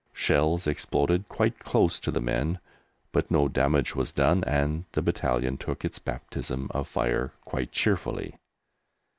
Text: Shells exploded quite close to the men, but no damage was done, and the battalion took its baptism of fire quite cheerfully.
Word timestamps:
Shells 0.13 0.65
exploded 0.65 1.29
quite 1.29 1.59
close 1.59 1.99
to 1.99 2.09
the 2.09 2.19
men, 2.19 2.57
but 3.11 3.29
no 3.29 3.47
damage 3.47 3.95
was 3.95 4.11
done, 4.11 4.43
and 4.45 4.85
the 4.93 5.01
battalion 5.03 5.57
took 5.57 5.85
its 5.85 5.99
baptism 5.99 6.69
of 6.71 6.87
fire 6.87 7.33
quite 7.45 7.71
cheerfully. 7.71 8.33